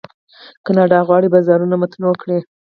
[0.65, 2.37] کاناډا غواړي بازارونه متنوع کړي.